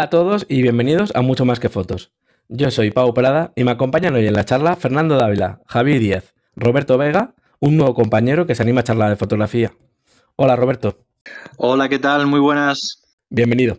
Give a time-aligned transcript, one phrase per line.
[0.00, 2.10] Hola a todos y bienvenidos a Mucho Más que Fotos.
[2.48, 6.34] Yo soy Pau Prada y me acompañan hoy en la charla Fernando Dávila, Javier Díaz,
[6.56, 9.74] Roberto Vega, un nuevo compañero que se anima a charlar de fotografía.
[10.36, 11.04] Hola Roberto.
[11.58, 12.26] Hola, ¿qué tal?
[12.26, 13.02] Muy buenas.
[13.28, 13.78] Bienvenido.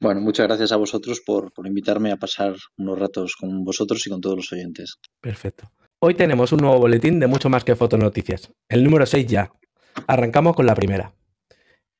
[0.00, 4.10] Bueno, muchas gracias a vosotros por, por invitarme a pasar unos ratos con vosotros y
[4.10, 4.98] con todos los oyentes.
[5.22, 5.70] Perfecto.
[5.98, 8.52] Hoy tenemos un nuevo boletín de Mucho Más que Fotos Noticias.
[8.68, 9.50] El número 6 ya.
[10.06, 11.14] Arrancamos con la primera.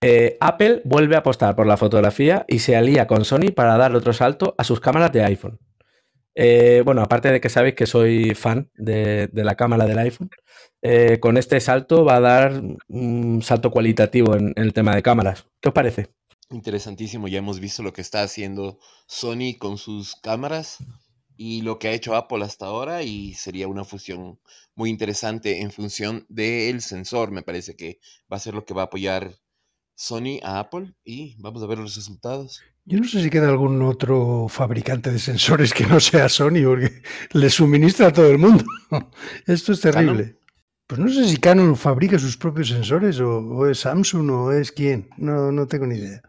[0.03, 3.95] Eh, Apple vuelve a apostar por la fotografía y se alía con Sony para dar
[3.95, 5.61] otro salto a sus cámaras de iPhone.
[6.35, 10.31] Eh, bueno, aparte de que sabéis que soy fan de, la cámara del iPhone,
[10.81, 15.03] eh, con este salto va a dar un salto cualitativo en, en el tema de
[15.03, 15.47] cámaras.
[15.61, 16.09] ¿Qué os parece?
[16.51, 20.79] Interesantísimo, ya hemos visto lo que está haciendo Sony con sus cámaras
[21.37, 24.41] y lo que ha hecho Apple hasta ahora y sería una fusión
[24.75, 28.83] muy interesante en función del sensor, me parece que va a ser lo que va
[28.83, 29.42] a apoyar
[30.03, 32.61] Sony a Apple y vamos a ver los resultados.
[32.85, 37.03] Yo no sé si queda algún otro fabricante de sensores que no sea Sony, porque
[37.33, 38.65] le suministra a todo el mundo.
[39.47, 40.25] Esto es terrible.
[40.25, 40.39] ¿Canon?
[40.89, 44.73] Pues no sé si Canon fabrica sus propios sensores o, o es Samsung o es
[44.73, 45.09] quién.
[45.17, 46.21] No, no tengo ni idea.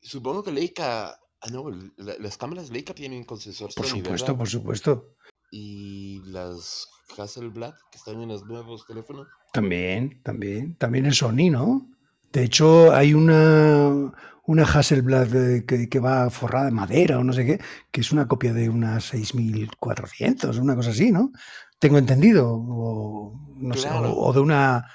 [0.00, 4.24] Supongo que Leica, ah no, la- las cámaras Leica tienen con sensor Por Sony, supuesto,
[4.26, 4.38] ¿verdad?
[4.38, 5.14] por supuesto.
[5.52, 9.28] Y las Hasselblad que están en los nuevos teléfonos.
[9.52, 10.74] También, también.
[10.74, 11.88] También es Sony, ¿no?
[12.36, 14.12] De hecho, hay una,
[14.44, 18.12] una Hasselblad eh, que, que va forrada de madera o no sé qué, que es
[18.12, 21.32] una copia de una 6400, una cosa así, ¿no?
[21.78, 22.46] Tengo entendido.
[22.52, 24.12] O, no sé, Claro.
[24.12, 24.86] o, o de una,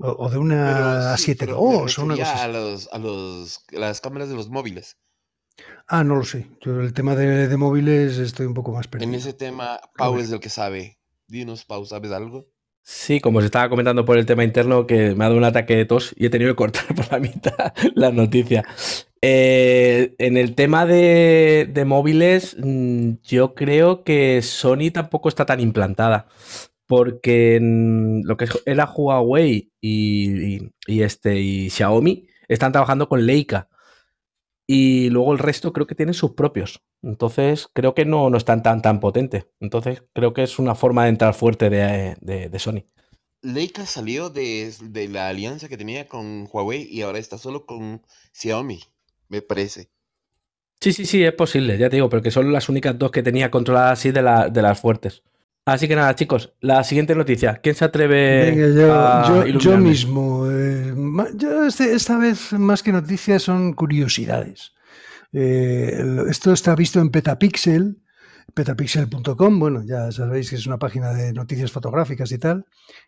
[0.00, 2.98] o, o de una sí, A7 pero II me o una cosa a los, a
[2.98, 4.96] los, las cámaras de los móviles.
[5.86, 6.48] Ah, no lo sé.
[6.62, 9.14] Yo el tema de, de móviles estoy un poco más En perdido.
[9.18, 10.98] ese tema, Pau es el que sabe.
[11.28, 12.48] Dinos, Pau, ¿sabes algo?
[12.82, 15.76] Sí, como se estaba comentando por el tema interno, que me ha dado un ataque
[15.76, 18.64] de tos y he tenido que cortar por la mitad la noticia.
[19.22, 26.26] Eh, en el tema de, móviles, mm, yo creo que Sony tampoco está tan implantada,
[26.86, 33.24] porque en lo que era Huawei y, y- y este, y Xiaomi están trabajando con
[33.26, 33.68] Leica.
[34.72, 36.82] Y luego el resto creo que tienen sus propios.
[37.02, 39.48] Entonces creo que no, no están tan, tan potentes.
[39.60, 42.84] Entonces creo que es una forma de entrar fuerte de, de- de Sony.
[43.42, 48.02] Leica salió de, de la alianza que tenía con Huawei y ahora está solo con
[48.32, 48.82] Xiaomi,
[49.28, 49.90] me parece.
[50.80, 53.50] Sí, sí, sí, es posible, ya te digo, porque son las únicas dos que tenía
[53.50, 55.22] controladas así de, la- de las fuertes.
[55.72, 57.60] Así que nada, chicos, la siguiente noticia.
[57.62, 60.46] ¿Quién se atreve Venga, yo, a yo- yo mismo.
[60.50, 60.92] eh,
[61.36, 64.72] yo este- esta vez más que noticias son curiosidades.
[65.32, 67.98] Eh, esto está visto en Petapixel,
[68.54, 69.58] petapixel.com.
[69.58, 72.66] Bueno, ya sabéis que es una página de noticias fotográficas y tal.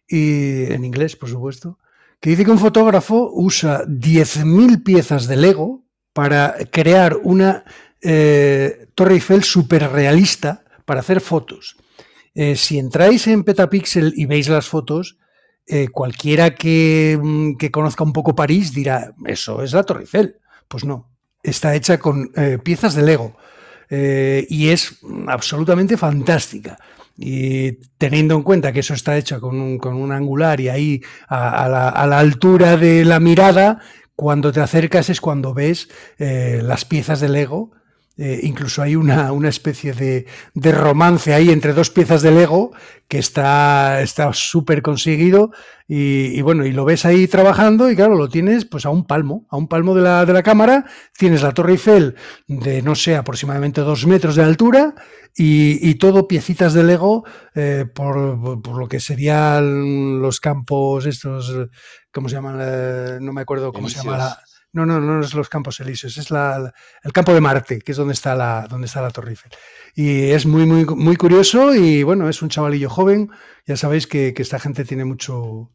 [0.09, 1.79] Y en inglés, por supuesto.
[2.21, 7.65] Que dice que un fotógrafo usa 10.000 piezas de Lego para crear una
[8.05, 11.77] eh, Torre Eiffel súper realista para hacer fotos.
[12.35, 15.19] Eh, si entráis en Petapixel y veis las fotos,
[15.67, 20.37] eh, cualquiera que, mm, que conozca un poco París dirá, eso es la Torre Eiffel.
[20.69, 21.11] Pues no,
[21.43, 23.37] está hecha con eh, piezas de Lego
[23.91, 26.79] y es mm, absolutamente fantástica.
[27.19, 32.19] Y teniendo en cuenta que eso está hecho con un, angular y ahí a, la,
[32.19, 33.81] altura de la mirada,
[34.17, 37.73] cuando te acercas es cuando ves las piezas de Lego.
[38.19, 42.73] Eh, incluso hay una, una especie de, de romance ahí entre dos piezas de Lego
[43.09, 45.51] que está está súper conseguido
[45.89, 49.07] y, y bueno, y lo ves ahí trabajando y claro, lo tienes pues a un
[49.07, 50.85] palmo, a un palmo de la, de la cámara,
[51.17, 52.15] tienes la Torre Eiffel
[52.47, 54.95] de, no sé, aproximadamente dos metros de altura
[55.35, 57.25] y, y todo piecitas de Lego
[57.55, 61.51] eh, por, por lo que serían los campos estos,
[62.13, 62.59] ¿cómo se llaman?
[62.61, 64.39] Eh, no me acuerdo cómo se llama la...
[64.75, 66.73] No, no, no es los campos elíseos, es la, la-
[67.05, 69.53] el campo de Marte, que es donde está la, donde está la Torre Eiffel.
[69.95, 73.31] Y es muy, muy, muy curioso y bueno, es un chavalillo joven.
[73.67, 75.71] Ya sabéis que, que esta gente tiene mucho,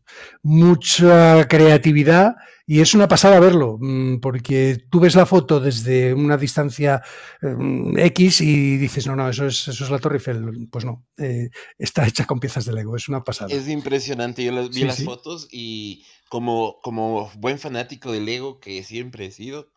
[0.62, 2.36] mucha creatividad
[2.66, 7.02] y es una pasada verlo, mm, porque tú ves la foto desde una distancia
[7.42, 10.68] mm, X y dices, no, no, eso es, eso es la Torre Eiffel.
[10.72, 13.54] Pues no, eh, está hecha con piezas de Lego, es una pasada.
[13.54, 15.06] Es impresionante, yo las, vi Sí, las sí.
[15.06, 19.72] fotos y como, como buen fanático de Lego que siempre he sido,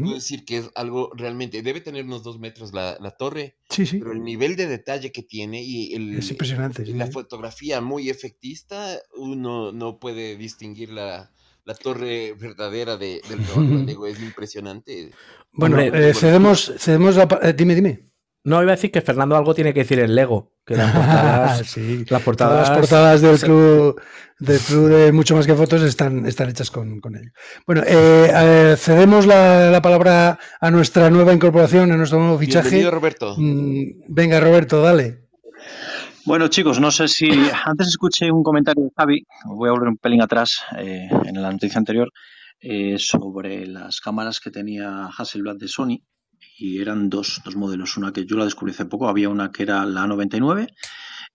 [0.00, 0.14] puedo Ujú.
[0.16, 3.98] decir que es algo realmente, debe tener unos dos metros la, la torre, Sí, sí,
[3.98, 6.84] pero el nivel de detalle que tiene y el, es impresionante.
[6.84, 7.12] y la sí.
[7.12, 11.32] fotografía muy efectista, uno no puede distinguir la,
[11.64, 15.16] la torre verdadera de, del trabajo de Lego, es impresionante.
[15.52, 17.24] Bueno, Hombre, eh, cedemos, cedemos la...
[17.42, 18.10] eh, dime, dime.
[18.44, 21.58] No, iba a decir que Fernando algo tiene que decir en Lego, Que las portadas,
[21.66, 21.96] sí.
[21.98, 24.00] las Todas portadas, las portadas del club,
[24.38, 27.32] del club de Mucho Más que Fotos están, están hechas con, con ello.
[27.66, 32.68] Bueno, eh, eh, cedemos la, la palabra a nuestra nueva incorporación, a nuestro nuevo fichaje.
[32.68, 33.34] Bienvenido, Roberto.
[33.36, 35.24] Mm, Venga, Roberto, dale.
[36.24, 37.28] Bueno, chicos, no sé si
[37.64, 41.50] antes escuché un comentario de Javi, voy a volver un pelín atrás eh, en la
[41.50, 42.12] noticia anterior,
[42.60, 45.98] eh, sobre las cámaras que tenía Hasselblad de Sony
[46.58, 49.62] y eran dos, dos modelos, una que yo la descubrí hace poco, había una que
[49.62, 50.68] era la A99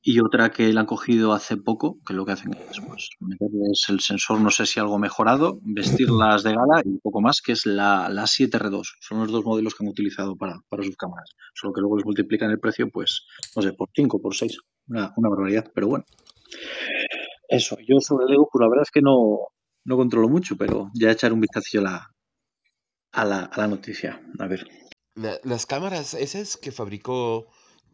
[0.08, 3.86] y otra que la han cogido hace poco, que lo que hacen es pues, meterles
[3.90, 7.54] el sensor, no sé si algo mejorado, vestirlas de gala y un poco más, que
[7.54, 8.98] es la, la 7R2.
[9.00, 11.32] Son los dos modelos que han utilizado para, para sus cámaras.
[11.56, 13.26] Solo que luego les multiplican el precio, pues,
[13.56, 14.60] no sé, por 5, por 6.
[14.90, 16.06] Una, una barbaridad, pero bueno.
[17.48, 19.40] Eso, yo sobre Lego, pues la verdad es que no,
[19.86, 22.12] no controlo mucho, pero ya echar un vistazo a la,
[23.12, 24.22] a la, a la noticia.
[24.38, 24.68] A ver.
[25.16, 27.48] La- las cámaras esas que fabricó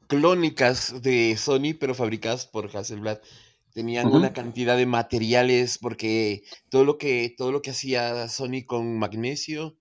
[0.08, 3.20] clónicas de Sony, pero fabricadas por Hasselblad,
[3.74, 8.98] tenían una cantidad de materiales porque todo lo que, todo lo que hacía Sony con
[9.00, 9.78] magnesio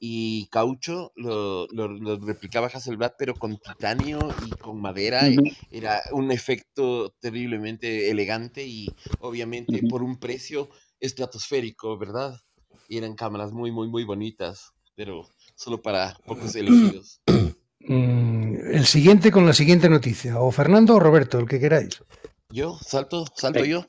[0.00, 5.28] y caucho lo, lo- lo replicaba Hasselblad, pero con titanio y con madera.
[5.30, 5.54] e- Ujú.
[5.70, 10.70] Era un efecto terriblemente elegante y obviamente por un precio
[11.00, 12.40] estratosférico, ¿verdad?
[12.88, 17.20] Y eran cámaras muy, muy, muy bonitas, pero solo para pocos elegidos.
[17.80, 20.38] Mm, El siguiente con la siguiente noticia.
[20.40, 22.02] O Fernando o Roberto, el que queráis.
[22.50, 22.76] ¿Yo?
[22.84, 23.24] ¿Salto?
[23.34, 23.70] ¿Salto Venga.
[23.70, 23.86] yo?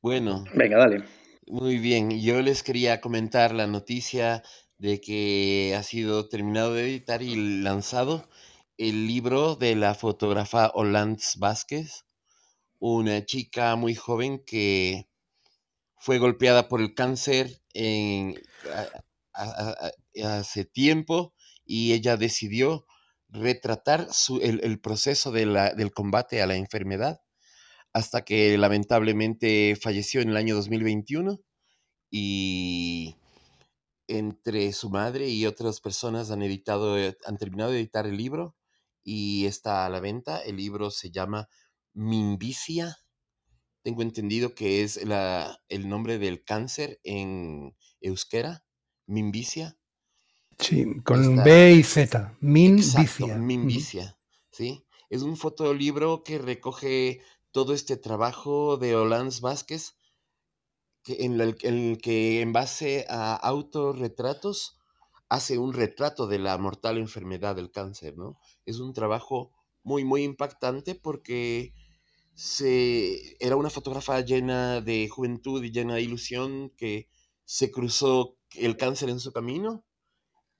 [0.00, 1.04] Bueno, Venga, dale.
[1.48, 2.20] muy bien.
[2.20, 4.44] Yo les quería comentar la noticia
[4.78, 8.28] de que ha sido terminado de editar y lanzado
[8.78, 12.04] el libro de la fotógrafa Olantz Vázquez,
[12.78, 15.08] una chica muy joven que
[15.96, 18.40] fue golpeada por el cáncer en,
[18.72, 19.90] a- a- a-
[20.22, 21.34] hace tiempo
[21.64, 22.86] y ella decidió
[23.28, 27.20] retratar su- el, el proceso de la- del combate a la enfermedad
[27.92, 31.40] hasta que lamentablemente falleció en el año 2021
[32.10, 33.16] y
[34.08, 38.56] entre su madre y otras personas han editado, eh, han terminado de editar el libro
[39.02, 40.40] y está a la venta.
[40.40, 41.48] El libro se llama
[41.94, 42.96] Minvicia.
[43.82, 48.64] Tengo entendido que es la, el nombre del cáncer en euskera,
[49.06, 49.76] Minvicia.
[50.58, 52.36] Sí, con B y Z.
[52.40, 53.26] Min Exacto,
[53.64, 54.16] Vicia.
[54.50, 54.84] ¿sí?
[55.10, 57.20] Es un fotolibro que recoge
[57.50, 59.96] todo este trabajo de Olans Vázquez,
[61.02, 64.78] que en, el, en el que en base a autorretratos
[65.28, 68.38] hace un retrato de la mortal enfermedad del cáncer, ¿no?
[68.66, 69.52] Es un trabajo
[69.82, 71.74] muy, muy impactante porque
[72.34, 77.08] se, era una fotógrafa llena de juventud y llena de ilusión que
[77.44, 79.84] se cruzó el cáncer en su camino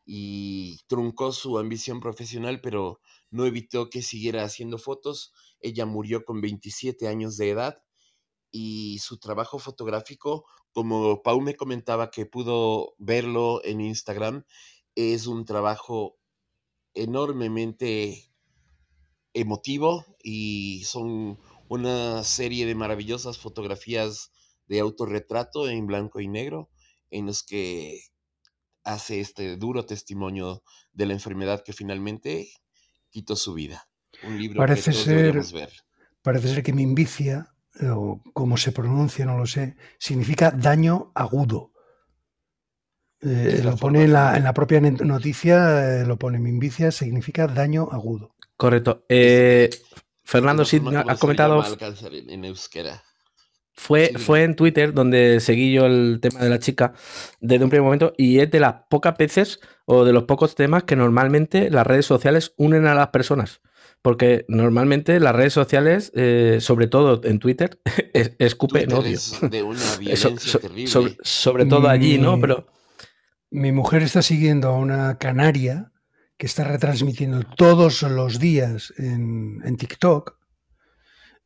[0.04, 5.32] y truncó su ambición profesional, pero no evitó que siguiera haciendo fotos.
[5.60, 7.82] Ella murió con 27 años de edad
[8.50, 14.44] y su trabajo fotográfico, como Pau me comentaba que pudo verlo en Instagram,
[14.94, 16.18] es un trabajo
[16.94, 18.32] enormemente
[19.32, 24.30] emotivo y son una serie de maravillosas fotografías
[24.68, 26.70] de autorretrato en blanco y negro
[27.10, 28.00] en los que
[28.84, 32.48] hace este duro testimonio de la enfermedad que finalmente
[33.10, 33.88] quitó su vida.
[34.22, 35.72] Un libro Parece que todos ser- ver.
[36.22, 41.72] Parece ser que Minvicia, o como se pronuncia, no lo sé, significa daño agudo.
[43.20, 47.88] Eh, lo pone en la, en la propia noticia, eh, lo pone Minvicia, significa daño
[47.90, 48.34] agudo.
[48.56, 49.04] Correcto.
[49.08, 49.70] Eh,
[50.22, 51.62] Fernando, sí, se comentado,
[52.12, 53.02] en euskera.
[53.74, 56.92] Fue, Sí, fue en Twitter donde seguí yo el tema de la chica
[57.40, 60.84] desde un primer momento y es de las pocas veces o de los pocos temas
[60.84, 63.60] que normalmente las redes sociales unen a las personas.
[64.00, 67.80] Porque normalmente las redes sociales, eh, sobre todo en Twitter,
[68.12, 69.14] es- escupen Twitter odio.
[69.16, 70.86] es de una violencia so- terrible.
[70.86, 72.38] sobre, sobre todo allí, ¿no?
[72.40, 72.66] Pero
[73.50, 75.90] Mi mujer está siguiendo a una canaria
[76.36, 80.36] que está retransmitiendo todos los días en, en TikTok,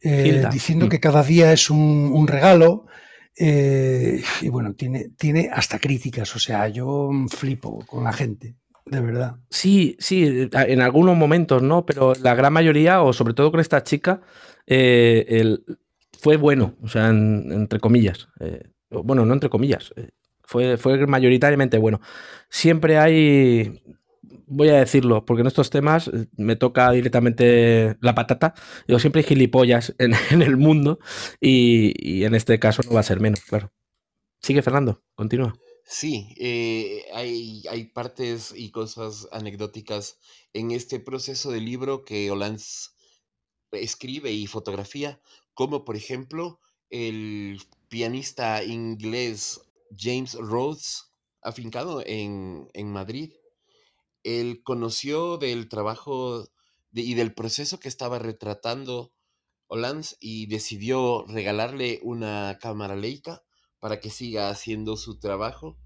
[0.03, 0.89] eh, diciendo Mm.
[0.89, 2.87] que cada día es un, un regalo.
[3.41, 6.35] eh, y bueno, tiene, tiene hasta críticas.
[6.35, 9.37] O sea, yo flipo con la gente, de verdad.
[9.49, 11.87] Sí, sí, en algunos momentos, ¿no?
[11.87, 14.23] Pero la gran mayoría, o sobre todo con esta chica,
[14.67, 15.65] eh, el-
[16.21, 18.29] fue bueno, o sea, en- entre comillas.
[18.41, 20.09] eh, bueno, no entre comillas, eh,
[20.43, 22.01] fue, fue mayoritariamente bueno.
[22.49, 23.81] Siempre hay,
[24.49, 28.55] voy a decirlo, porque en estos temas eh, me toca directamente la patata.
[28.87, 30.99] Yo siempre hay gilipollas en, en el mundo
[31.41, 33.73] y, y en este caso no va a ser menos, claro.
[34.41, 35.55] Sigue, Fernando, continúa.
[35.91, 40.19] Sí, eh, hay, hay partes y cosas anecdóticas
[40.53, 42.95] en este proceso del libro que Olans
[43.73, 45.21] escribe y fotografía,
[45.55, 49.63] como por ejemplo el pianista inglés
[49.97, 51.11] James Rhodes,
[51.43, 53.33] afincado en, en Madrid.
[54.29, 56.45] Él conoció del trabajo
[56.93, 59.13] y del proceso que estaba retratando
[59.69, 63.43] Hollands y decidió regalarle una cámara Leica
[63.81, 65.79] para que siga haciendo su trabajo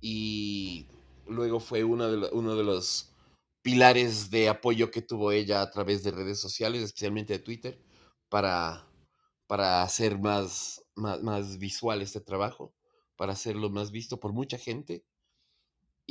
[0.00, 0.88] y
[1.26, 3.14] luego fue uno de, uno de los
[3.62, 7.82] pilares de apoyo que tuvo ella a través de redes sociales, especialmente de Twitter,
[8.28, 8.88] para,
[9.46, 12.74] para hacer más, más, más visual este trabajo,
[13.16, 15.04] para hacerlo más visto por mucha gente.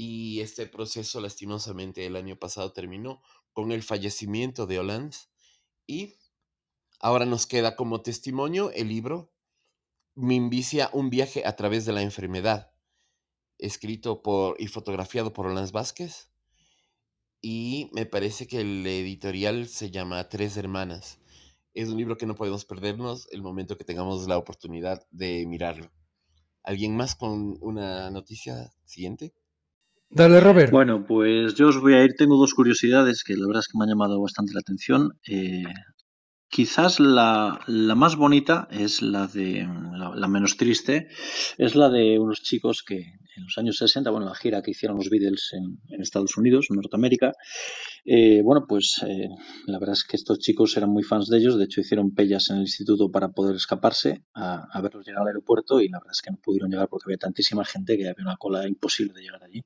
[0.09, 3.21] Y este proceso, lastimosamente, el año pasado terminó
[3.51, 5.17] con el fallecimiento de Hollande.
[5.85, 6.15] Y
[7.01, 9.33] ahora nos queda como testimonio el libro
[10.15, 12.71] Mimbicia, un viaje a través de la enfermedad,
[13.57, 16.31] escrito por y fotografiado por Holanda Vázquez.
[17.41, 21.19] Y me parece que el editorial se llama Tres Hermanas.
[21.73, 25.91] Es un libro que no podemos perdernos el momento que tengamos la oportunidad de mirarlo.
[26.63, 29.33] ¿Alguien más con una noticia siguiente?
[30.09, 30.71] Dale, Robert.
[30.71, 32.15] Bueno, pues yo os voy a ir.
[32.17, 35.11] Tengo dos curiosidades que la verdad es que me han llamado bastante la atención.
[35.27, 35.63] Eh,
[36.49, 39.67] Quizás la, más bonita es la de,
[40.15, 41.09] la, menos triste,
[41.57, 42.99] es la de unos chicos que
[43.35, 46.67] en los años 60, bueno, la gira que hicieron los Beatles en, en Estados Unidos,
[46.69, 47.33] en Norteamérica,
[48.05, 49.27] eh, bueno, pues eh,
[49.65, 52.49] la verdad es que estos chicos eran muy fans de ellos, de hecho hicieron pellas
[52.49, 56.13] en el instituto para poder escaparse a, a verlos llegar al aeropuerto y la verdad
[56.13, 59.21] es que no pudieron llegar porque había tantísima gente que había una cola imposible de
[59.21, 59.63] llegar allí.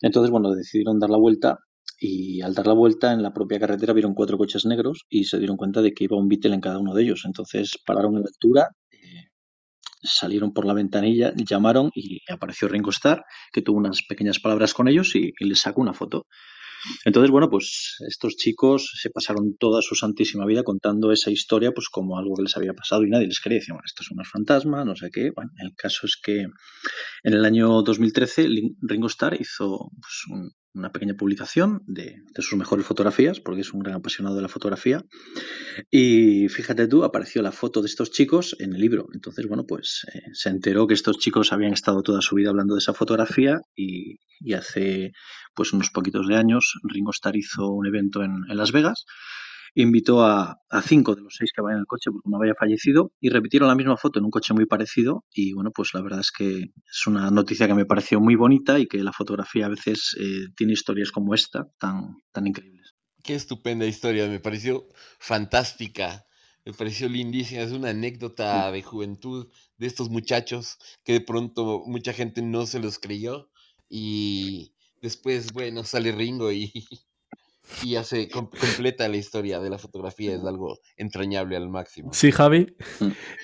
[0.00, 1.58] Entonces, bueno, decidieron dar la vuelta
[1.98, 5.38] y al dar la vuelta en la propia carretera vieron cuatro coches negros y se
[5.38, 7.22] dieron cuenta de que iba un Beatle en cada uno de ellos.
[7.24, 9.28] Entonces pararon en la altura, eh,
[10.02, 14.88] salieron por la ventanilla, llamaron y apareció Ringo Starr, que tuvo unas pequeñas palabras con
[14.88, 16.26] ellos y, les sacó una foto.
[17.04, 21.88] Entonces, bueno, pues estos chicos se pasaron toda su santísima vida contando esa historia pues
[21.88, 23.58] como algo que les había pasado y nadie les creía.
[23.58, 25.30] Decían, bueno, esto es un fantasma, no sé qué.
[25.34, 28.48] Bueno, el caso es que en el año 2013
[28.82, 33.80] Ringo Starr hizo pues, un, una pequeña publicación de, sus mejores fotografías, porque es un
[33.80, 35.02] gran apasionado de la fotografía.
[35.90, 39.08] Y fíjate tú, apareció la foto de estos chicos en el libro.
[39.14, 42.74] Entonces, bueno, pues eh, se enteró que estos chicos habían estado toda su vida hablando
[42.74, 44.18] de esa fotografía y,
[44.54, 45.12] hace
[45.54, 49.06] pues unos poquitos de años Ringo Starr hizo un evento en, en Las Vegas
[49.76, 52.54] invitó a, a, cinco de los seis que van en el coche porque uno había
[52.54, 56.00] fallecido y repitieron la misma foto en un coche muy parecido y bueno, pues la
[56.00, 59.66] verdad es que es una noticia que me pareció muy bonita y que la fotografía
[59.66, 62.94] a veces eh, tiene historias como esta tan, tan increíbles.
[63.22, 66.24] Qué estupenda historia, me pareció fantástica,
[66.64, 72.14] me pareció lindísima, es una anécdota de juventud de estos muchachos que de pronto mucha
[72.14, 73.50] gente no se los creyó
[73.90, 76.72] y después, bueno, sale Ringo y
[77.82, 82.10] y hace completa la historia de la fotografía, es algo entrañable al máximo.
[82.12, 82.74] Sí, Javi.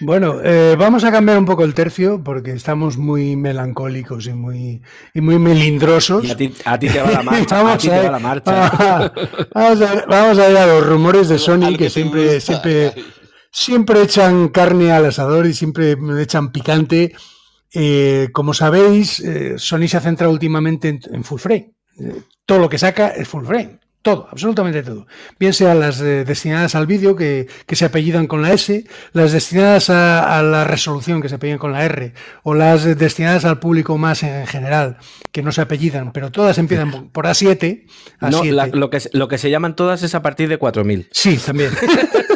[0.00, 4.82] Bueno, eh, vamos a cambiar un poco el tercio porque estamos muy melancólicos y muy,
[5.14, 6.24] y muy melindrosos.
[6.24, 7.62] Y a, ti, a ti, te va la marcha.
[7.62, 9.12] vamos, a, a, va la marcha.
[9.54, 12.94] Vamos, a, vamos a ir a los rumores de Sony que siempre, siempre,
[13.50, 17.12] siempre echan carne al asador y siempre echan picante.
[17.74, 21.72] Eh, como sabéis, eh, Sony se ha centrado últimamente en, en full frame.
[21.98, 23.78] Eh, todo lo que saca es full frame.
[24.02, 25.06] Todo, absolutamente todo.
[25.38, 29.30] Bien sean las eh, destinadas al vídeo, que, que, se apellidan con la S, las
[29.30, 33.60] destinadas a, a, la resolución, que se apellidan con la R, o las destinadas al
[33.60, 34.98] público más en general,
[35.30, 37.86] que no se apellidan, pero todas empiezan por A7.
[38.20, 38.30] A7.
[38.32, 41.08] No, la, lo, que, lo que se llaman todas es a partir de 4000.
[41.12, 41.70] Sí, también.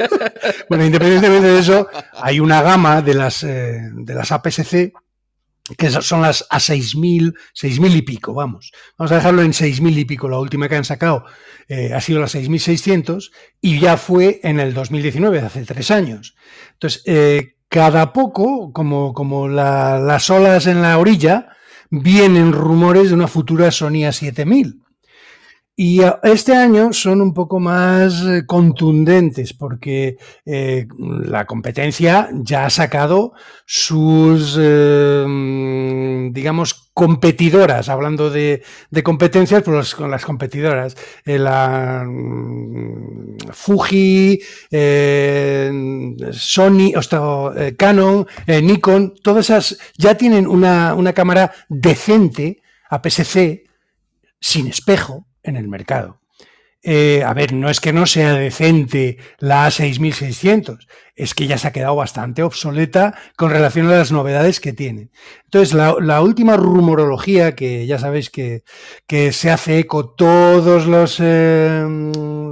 [0.68, 4.92] bueno, independientemente de eso, hay una gama de las, eh, de las APS-C
[5.76, 8.72] que son las a 6.000, 6.000 y pico, vamos.
[8.96, 10.28] Vamos a dejarlo en 6.000 y pico.
[10.28, 11.24] La última que han sacado
[11.68, 13.30] eh, ha sido la 6.600
[13.60, 16.36] y ya fue en el 2019, hace tres años.
[16.74, 21.48] Entonces, eh, cada poco, como, como la, las olas en la orilla,
[21.90, 24.85] vienen rumores de una futura Sony A7000.
[25.78, 30.16] Y este año son un poco más eh, contundentes porque
[30.46, 33.34] eh, la competencia ya ha sacado
[33.66, 38.62] sus, eh, digamos, competidoras, hablando de,
[39.04, 40.96] competencias, pues con las competidoras.
[41.26, 44.40] Eh, la mm, Fuji,
[46.32, 46.92] Sony,
[47.76, 53.64] Canon, Nikon, todas esas ya tienen una, una cámara decente, APS-C,
[54.40, 56.20] sin espejo, en el mercado.
[56.82, 60.86] Eh, a ver, no es que no sea decente la A6600,
[61.16, 65.10] es que ya se ha quedado bastante obsoleta con relación a las novedades que tiene.
[65.44, 68.64] Entonces, la, la última rumorología, que ya sabéis que,
[69.06, 71.84] que, se hace eco todos los, eh,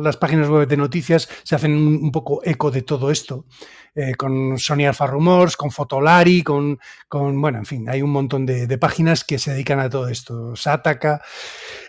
[0.02, 3.44] las páginas web de noticias se hacen un, poco eco de todo esto.
[3.94, 8.44] Eh, con Sony Alpha Rumors, con Fotolari, con, con, bueno, en fin, hay un montón
[8.44, 10.56] de, páginas que se dedican a todo esto.
[10.56, 11.22] Sataka.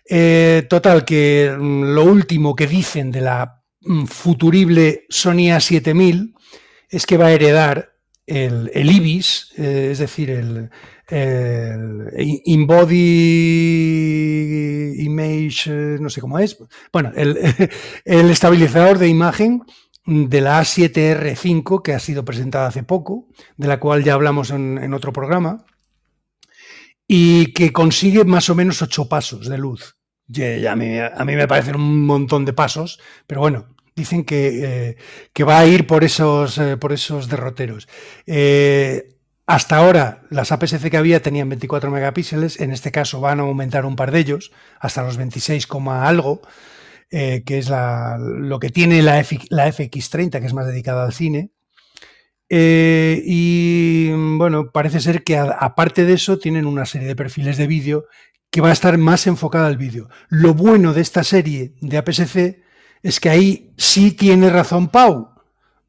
[0.07, 6.34] Eh, total, que mm, lo último que dicen de la mm, futurible Sony A7000
[6.89, 7.93] es que va a heredar
[8.25, 10.69] el, IBIS, eh, es decir, el,
[11.07, 12.11] el
[12.45, 12.95] InBody
[14.99, 16.57] Image, no sé cómo es,
[16.91, 17.37] bueno, el,
[18.05, 19.61] el estabilizador de imagen
[20.05, 23.27] de la A7R5 que ha sido presentada hace poco,
[23.57, 25.65] de la cual ya hablamos en, otro programa,
[27.07, 29.97] y que consigue más o menos ocho pasos de luz.
[30.67, 34.97] a, mí, me parecen un montón de pasos, pero bueno, dicen que,
[35.33, 37.87] eh, va a ir por esos, eh, por esos derroteros.
[38.25, 39.15] Eh,
[39.47, 43.85] hasta ahora las APS-C que había tenían 24 megapíxeles, en este caso van a aumentar
[43.85, 46.41] un par de ellos, hasta los 26, algo.
[47.07, 51.51] Que es lo que tiene la, la, FX30, que es más dedicada al cine.
[52.49, 58.05] Y bueno, parece ser que aparte de eso tienen una serie de perfiles de vídeo
[58.51, 60.09] que va a estar más enfocada al vídeo.
[60.27, 62.64] Lo bueno de esta serie de APS-C
[63.05, 65.29] es que ahí sí tiene razón Pau.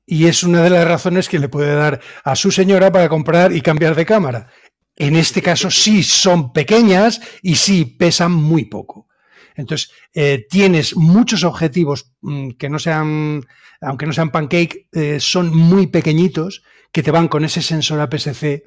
[0.04, 3.56] Y es una de las razones que le puede dar a su señora para comprar
[3.56, 4.50] y cambiar de cámara.
[4.94, 9.08] En este caso sí son pequeñas y sí pesan muy poco.
[9.54, 13.42] Entonces, eh, tienes muchos objetivos mm, que no sean,
[13.80, 18.64] aunque no sean pancake, eh, son muy pequeñitos que te van con ese sensor APS-C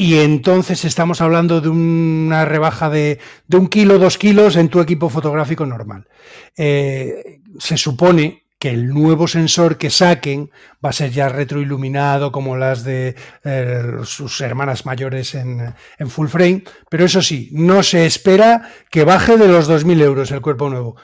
[0.00, 3.18] y entonces estamos hablando de una rebaja de,
[3.52, 6.08] un kilo, dos kilos en tu equipo fotográfico normal.
[6.56, 10.50] Eh, se supone que el nuevo sensor que saquen
[10.82, 13.14] va a ser ya retroiluminado como las de
[13.44, 15.74] eh, sus hermanas mayores en,
[16.08, 20.40] full frame, pero eso sí, no se espera que baje de los 2.000 euros el
[20.40, 20.96] cuerpo nuevo.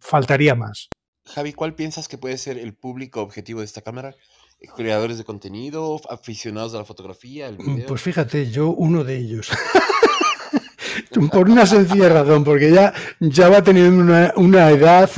[0.00, 0.90] Faltaría más.
[1.24, 4.14] Javi, ¿cuál piensas que puede ser el público objetivo de esta cámara?
[4.76, 6.00] ¿Creadores de contenido?
[6.10, 7.50] ¿Aficionados a la fotografía?
[7.86, 9.50] Pues fíjate, yo uno de ellos.
[11.32, 14.02] Por una sencilla razón, porque ya, ya va teniendo
[14.36, 15.10] una, edad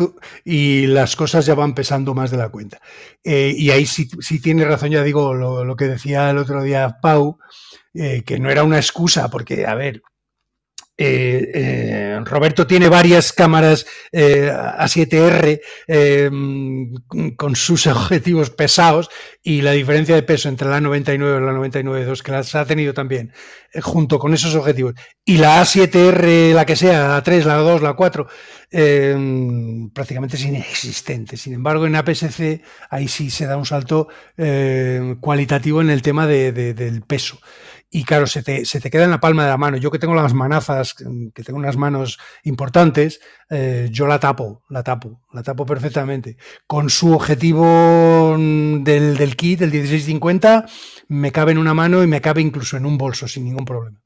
[0.45, 2.81] y las cosas ya van pesando más de la cuenta.
[3.25, 6.99] Eh, y ahí sí, sí, tiene razón, ya digo, lo, que decía el otro día
[7.03, 7.39] Pau,
[7.95, 10.03] eh, que no era una excusa, porque, a ver,
[11.03, 15.59] eh, eh, Roberto tiene varias cámaras eh, A7R
[17.37, 19.09] con sus objetivos pesados
[19.43, 22.93] y la diferencia de peso entre la 99 y la 99.2 que las ha tenido
[22.93, 23.33] también
[23.81, 24.93] junto con esos objetivos
[25.25, 28.27] y la A7R, la que sea, la 3, la 2, la 4,
[29.95, 31.39] prácticamente es inexistente.
[31.39, 32.61] Sin embargo, en APS-C
[32.91, 34.09] ahí sí se da un salto
[35.21, 37.41] cualitativo en el tema del peso
[37.91, 39.77] y claro, se te, se te, queda en la palma de la mano.
[39.77, 44.85] Yo que tengo las manazas, que tengo unas manos importantes, eh, yo la tapo, la
[44.85, 46.37] tapo, la tapo perfectamente.
[46.69, 50.67] Con su objetivo mm, del, del kit, el 1650,
[51.09, 54.01] me cabe en una mano y me cabe incluso en un bolso sin ningún problema.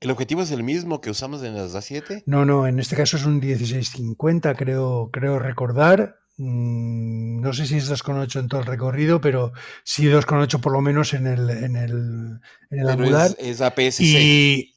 [0.00, 2.22] ¿El objetivo es el mismo que usamos en las A7?
[2.26, 6.17] No, no, en este caso es un 1650, creo, creo recordar.
[6.38, 10.80] Mm, no sé si es 2,8 en todo el recorrido, pero sí 2,8 por lo
[10.80, 13.34] menos en el, en el, en el angular.
[13.38, 14.04] Es, APS-C.
[14.04, 14.74] Y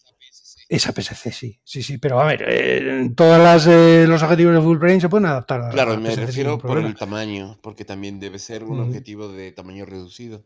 [0.68, 1.98] es APS-C, sí, sí, sí.
[2.00, 5.70] Pero a ver, eh, todos eh, los objetivos de full brain se pueden adaptar.
[5.72, 10.44] claro, me refiero por el tamaño, porque también debe ser un objetivo de tamaño reducido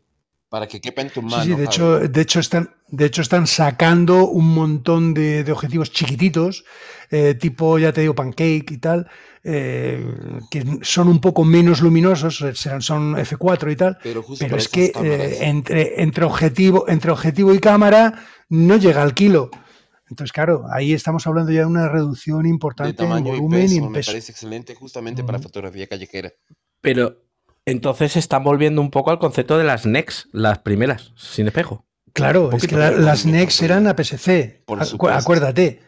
[0.48, 1.42] para que quepa en tu mano.
[1.42, 6.64] Sí, de, hecho, de, hecho están, de hecho están sacando un montón de, objetivos chiquititos,
[7.10, 9.08] eh, tipo, ya te digo, pancake y tal,
[9.42, 10.04] eh,
[10.50, 14.24] que son un poco menos luminosos, serán, son F4 y tal, pero,
[14.56, 19.50] es que eh, entre, entre, objetivo, entre objetivo y cámara no llega al kilo.
[20.08, 24.10] Entonces, claro, ahí estamos hablando ya de una reducción importante en volumen y, en peso.
[24.10, 26.32] Me parece excelente justamente para fotografía callejera.
[26.80, 27.25] Pero
[27.66, 31.84] entonces se están volviendo un poco al concepto de las NEX, las primeras, sin espejo.
[32.12, 34.64] Claro, es que las NEX eran APS-C,
[35.10, 35.82] acuérdate.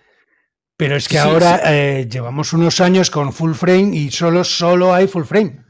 [0.77, 5.09] Pero es que ahora eh, llevamos unos años con full frame y solo, solo hay
[5.09, 5.65] full frame.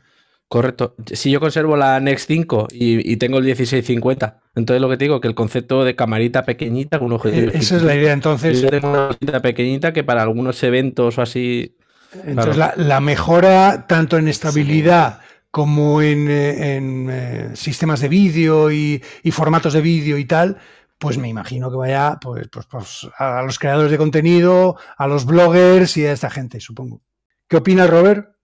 [0.49, 0.97] Correcto.
[1.13, 5.21] Si yo conservo la NEX 5 y, tengo el 1650, entonces lo que te digo,
[5.21, 7.53] que el concepto de camarita pequeñita con un objetivo.
[7.53, 8.61] Eh, esa es la idea, entonces.
[8.61, 11.77] Yo tengo una camarita pequeñita que para algunos eventos o así.
[12.25, 19.73] Entonces la, mejora tanto en estabilidad como en, eh, eh, sistemas de vídeo y, formatos
[19.73, 20.59] de vídeo y tal,
[20.99, 25.25] pues me imagino que vaya pues, pues, pues, a los creadores de contenido, a los
[25.25, 27.03] bloggers y a esta gente, supongo.
[27.49, 28.35] ¿Qué opina Robert?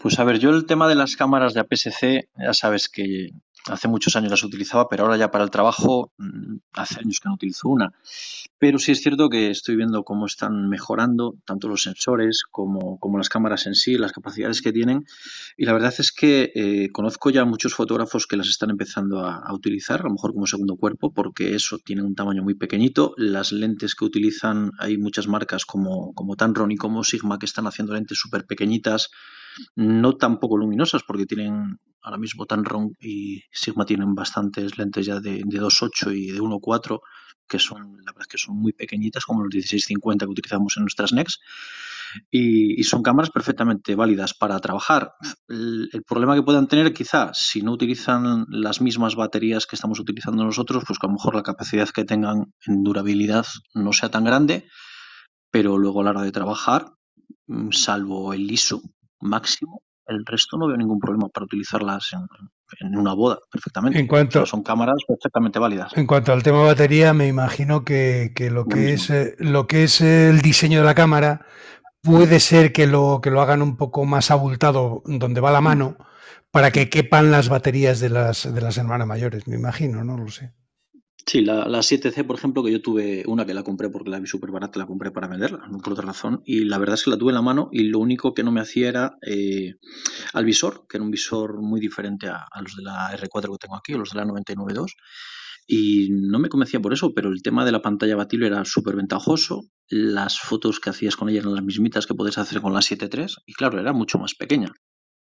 [0.00, 3.30] Pues a ver, yo el tema de las cámaras de APS-C, ya sabes que
[3.68, 7.28] hace muchos años las utilizaba, pero ahora ya para el trabajo mm, hace años que
[7.28, 7.92] no utilizo una.
[8.58, 13.18] Pero sí es cierto que estoy viendo cómo están mejorando tanto los sensores como, como
[13.18, 15.04] las cámaras en sí, las capacidades que tienen.
[15.56, 19.52] Y la verdad es que eh, conozco ya muchos fotógrafos que las están empezando a,
[19.52, 23.14] utilizar, a lo mejor como segundo cuerpo, porque eso tiene un tamaño muy pequeñito.
[23.16, 27.66] Las lentes que utilizan, hay muchas marcas como, como Tamron y como Sigma que están
[27.66, 29.10] haciendo lentes súper pequeñitas
[29.76, 35.20] no tan poco luminosas porque tienen ahora mismo Tamron y Sigma tienen bastantes lentes ya
[35.20, 37.00] de, de 2.8 y de 1.4
[37.48, 41.12] que son la verdad que son muy pequeñitas como los 1650 que utilizamos en nuestras
[41.12, 41.40] NEX
[42.30, 45.14] y, y son cámaras perfectamente válidas para trabajar.
[45.48, 49.98] El, el, problema que puedan tener quizá si no utilizan las mismas baterías que estamos
[49.98, 54.10] utilizando nosotros, pues que a lo mejor la capacidad que tengan en durabilidad no sea
[54.10, 54.68] tan grande,
[55.50, 56.92] pero luego a la hora de trabajar,
[57.46, 58.80] mm, salvo el ISO
[59.24, 62.20] máximo, el resto no veo ningún problema para utilizarlas en,
[62.80, 63.98] en una boda perfectamente.
[63.98, 65.96] En cuanto, o sea, son cámaras perfectamente válidas.
[65.96, 69.84] En cuanto al tema batería, me imagino que, que lo, que es, eh, lo que
[69.84, 71.46] es el diseño de la cámara
[72.02, 75.96] puede ser que lo, que lo hagan un poco más abultado donde va la mano
[76.50, 80.28] para que quepan las baterías de las, de las hermanas mayores, me imagino, no lo
[80.28, 80.52] sé.
[81.26, 84.20] Sí, la, la, 7C, por ejemplo, que yo tuve una que la compré porque la
[84.20, 86.42] vi súper barata, la compré para venderla, no por otra razón.
[86.44, 88.52] Y la verdad es que la tuve en la mano y lo único que no
[88.52, 89.76] me hacía era eh,
[90.34, 93.76] al visor, que era un visor muy diferente a, los de la R4 que tengo
[93.76, 94.92] aquí, o los de la 99.2.
[95.66, 98.94] Y no me convencía por eso, pero el tema de la pantalla batible era súper
[98.96, 99.62] ventajoso.
[99.88, 103.36] Las fotos que hacías con ella eran las mismitas que puedes hacer con la 7.3.
[103.46, 104.72] Y claro, era mucho más pequeña.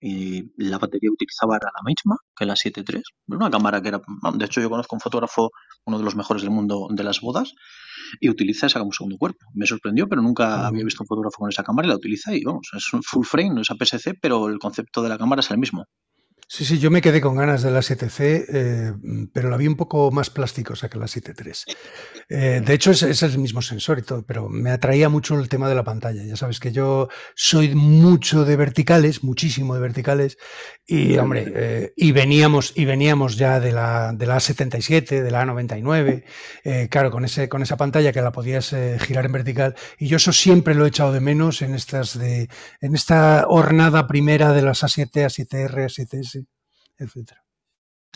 [0.00, 3.02] Y la batería utilizaba era la misma que la 7.3.
[3.26, 4.00] Una cámara que era.
[4.34, 5.50] De hecho, yo conozco un fotógrafo,
[5.86, 7.54] uno de los mejores del mundo de las bodas,
[8.20, 9.46] y utiliza esa como segundo cuerpo.
[9.54, 12.34] Me sorprendió, pero nunca había visto un fotógrafo con esa cámara y la utiliza.
[12.34, 15.40] Y vamos, es un full frame, no es APS-C, pero el concepto de la cámara
[15.40, 15.84] es el mismo.
[16.50, 18.92] Sí, sí, yo me quedé con ganas de la 7C, eh,
[19.34, 21.76] pero la vi un poco más plástica que la 7.3.
[22.30, 25.50] Eh, de hecho, es, es, el mismo sensor y todo, pero me atraía mucho el
[25.50, 26.24] tema de la pantalla.
[26.24, 30.38] Ya sabes que yo soy mucho de verticales, muchísimo de verticales,
[30.86, 35.44] y hombre, eh, y veníamos, y veníamos ya de la, de la 77, de la
[35.44, 36.24] 99,
[36.64, 40.16] eh, claro, con, ese, con esa pantalla que la podías girar en vertical, y yo
[40.16, 42.48] eso siempre lo he echado de menos en estas de,
[42.80, 46.37] en esta hornada primera de las A7, A7R, A7S
[46.98, 47.42] etcétera.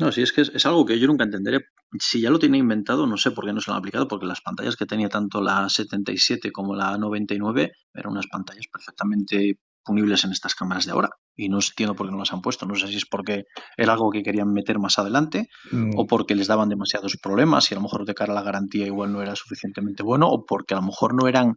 [0.01, 1.67] No, sí, es que es, es, algo que yo nunca entenderé.
[2.01, 4.27] Si ya lo tiene inventado, no sé por qué no se lo han aplicado, porque
[4.27, 10.25] las pantallas que tenía tanto la 77 como la 99 eran unas pantallas perfectamente punibles
[10.25, 11.11] en estas cámaras de ahora.
[11.37, 12.67] Y no entiendo por qué no las han puesto.
[12.67, 13.45] No sé si es porque
[13.77, 15.91] era algo que querían meter más adelante mm.
[15.97, 18.87] o porque les daban demasiados problemas y a lo mejor de cara a la garantía
[18.87, 21.57] igual no era suficientemente bueno o porque a lo mejor no eran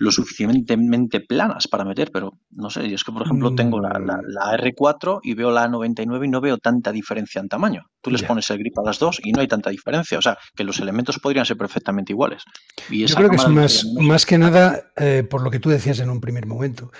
[0.00, 3.98] lo suficientemente planas para meter, pero no sé, yo es que por ejemplo tengo la,
[3.98, 7.84] la, la R4 y veo la 99 y no veo tanta diferencia en tamaño.
[8.00, 8.28] Tú les yeah.
[8.28, 10.80] pones el grip a las dos y no hay tanta diferencia, o sea, que los
[10.80, 12.44] elementos podrían ser perfectamente iguales.
[12.88, 16.00] Y yo creo que es más, más que nada eh, por lo que tú decías
[16.00, 16.90] en un primer momento,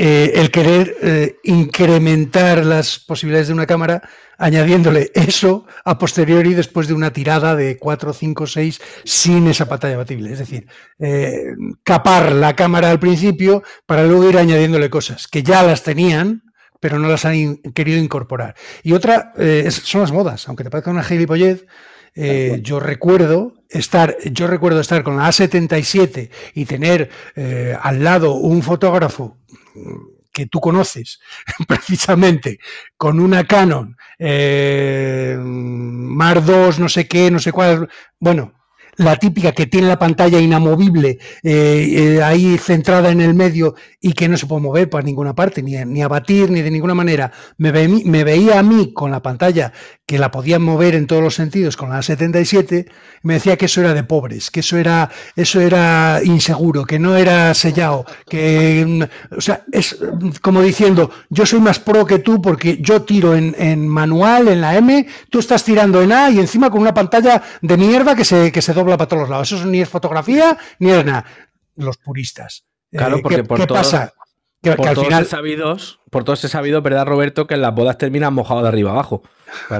[0.00, 4.08] eh, el querer eh, incrementar las posibilidades de una cámara
[4.38, 9.96] añadiéndole eso a posteriori después de una tirada de 4, 5, 6 sin esa pantalla
[9.96, 10.32] batible.
[10.32, 10.68] Es decir,
[11.00, 11.46] eh,
[11.82, 16.44] capar la cámara al principio para luego ir añadiéndole cosas que ya las tenían,
[16.78, 18.54] pero no las han in querido incorporar.
[18.84, 21.66] Y otra es, son las modas, aunque te parezca una gilipollez.
[22.20, 28.34] Eh, yo recuerdo estar, yo recuerdo estar con la A77 y tener eh, al lado
[28.34, 29.38] un fotógrafo
[30.32, 31.20] que tú conoces
[31.68, 32.58] precisamente
[32.96, 37.88] con una Canon eh, Mar 2, no sé qué, no sé cuál,
[38.18, 38.54] bueno,
[38.98, 44.12] la típica que tiene la pantalla inamovible eh, eh, ahí centrada en el medio y
[44.12, 47.32] que no se puede mover para ninguna parte, ni, ni abatir, ni de ninguna manera.
[47.58, 49.72] Me, ve, me, veía a mí con la pantalla
[50.08, 52.86] que la podían mover en todos los sentidos con la 77
[53.22, 56.98] y me decía que eso era de pobres, que eso era, eso era inseguro, que
[56.98, 59.98] no era sellado, que, o sea, es
[60.40, 64.62] como diciendo, yo soy más pro que tú porque yo tiro en, en manual, en
[64.62, 68.24] la M, tú estás tirando en A y encima con una pantalla de mierda que
[68.24, 69.52] se, que se dobla para todos los lados.
[69.52, 71.26] Eso ni es fotografía ni es nada.
[71.76, 72.64] Los puristas.
[72.90, 74.14] Claro, porque ¿qué, por ¿qué todos, pasa?
[74.62, 75.26] Que, por que al todos final...
[75.26, 77.46] sabidos, por todos he sabido, ¿verdad, Roberto?
[77.46, 79.22] Que en las bodas terminan mojados de arriba abajo.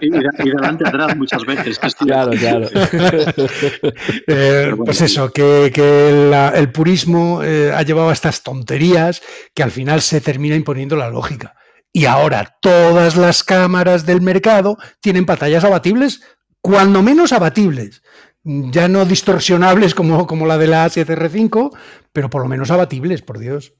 [0.00, 1.78] y, y, y, delante atrás muchas veces.
[1.98, 2.68] Claro, claro.
[4.26, 9.22] eh, pues eso, que, que la, el purismo eh, ha llevado a estas tonterías
[9.54, 11.54] que al final se termina imponiendo la lógica.
[11.92, 16.20] Y ahora todas las cámaras del mercado tienen pantallas abatibles,
[16.60, 18.02] cuando menos abatibles.
[18.48, 21.76] Ya no distorsionables como, como la de la 7R5,
[22.12, 23.74] pero por lo menos abatibles, por Dios.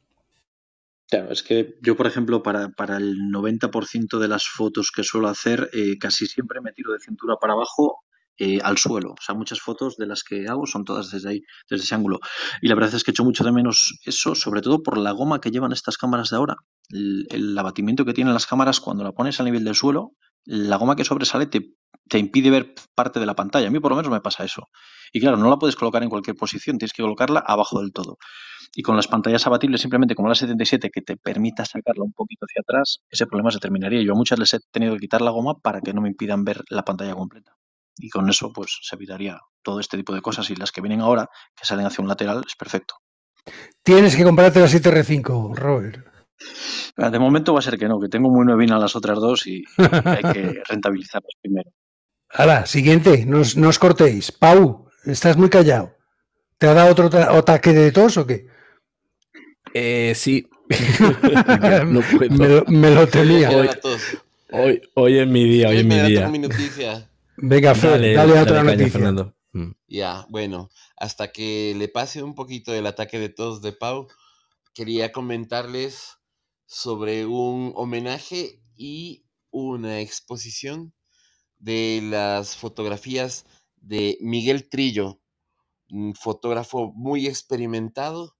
[1.08, 5.28] Claro, es que yo, por ejemplo, para, para el 90% de las fotos que suelo
[5.28, 8.02] hacer, eh, casi siempre me tiro de cintura para abajo
[8.38, 9.12] eh, al suelo.
[9.12, 12.18] O sea, muchas fotos de las que hago son todas desde ahí, desde ese ángulo.
[12.60, 15.40] Y la verdad es que echo mucho de menos eso, sobre todo por la goma
[15.40, 16.56] que llevan estas cámaras de ahora.
[16.90, 20.96] El abatimiento que tienen las cámaras cuando la pones a nivel del suelo, la goma
[20.96, 21.74] que sobresale te,
[22.08, 23.68] te impide ver parte de la pantalla.
[23.68, 24.68] A mí por lo menos me pasa eso.
[25.12, 28.18] Y claro, no la puedes colocar en cualquier posición, tienes que colocarla abajo del todo.
[28.74, 32.46] Y con las pantallas abatibles, simplemente como la 77, que te permita sacarla un poquito
[32.46, 34.02] hacia atrás, ese problema se terminaría.
[34.02, 36.44] Yo a muchas les he tenido que quitar la goma para que no me impidan
[36.44, 37.56] ver la pantalla completa.
[37.96, 40.50] Y con eso, pues se evitaría todo este tipo de cosas.
[40.50, 42.96] Y las que vienen ahora, que salen hacia un lateral, es perfecto.
[43.82, 46.05] Tienes que comprarte la 7R5, Robert.
[46.96, 49.64] De momento va a ser que no, que tengo muy nuevina las otras dos y
[49.78, 51.70] hay que rentabilizarlas primero.
[52.30, 54.32] Ahora, siguiente, no os, no os cortéis.
[54.32, 55.94] Pau, estás muy callado.
[56.58, 58.46] ¿Te ha dado otro ta- ataque de tos o qué?
[59.74, 60.48] Eh, sí.
[61.86, 62.30] no puedo.
[62.34, 64.02] me, lo, me tos.
[64.50, 66.28] Hoy, hoy es mi día, hoy es mi día.
[66.28, 67.08] mi noticia.
[67.36, 68.90] Venga, Fer, dale, a otra noticia.
[68.90, 69.34] Fernando.
[69.52, 69.72] Mm.
[69.88, 74.08] Ya, bueno, hasta que le pase un poquito el ataque de tos de Pau,
[74.72, 76.16] quería comentarles
[76.66, 80.92] sobre un homenaje y una exposición
[81.58, 85.20] de las fotografías de Miguel Trillo,
[85.88, 88.36] un fotógrafo muy experimentado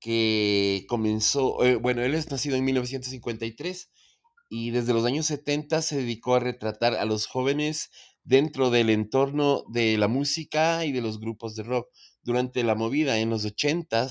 [0.00, 3.90] que comenzó, eh, bueno, él es nacido en 1953
[4.48, 7.90] y desde los años 70 se dedicó a retratar a los jóvenes
[8.24, 11.88] dentro del entorno de la música y de los grupos de rock.
[12.22, 14.10] Durante la movida en los 80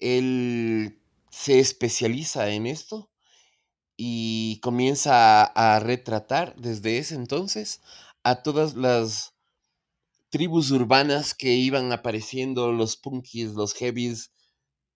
[0.00, 0.99] él
[1.30, 3.10] se especializa en esto
[3.96, 7.80] y comienza a, retratar desde ese entonces
[8.22, 9.34] a todas las
[10.30, 14.32] tribus urbanas que iban apareciendo, los punkies, los heavies,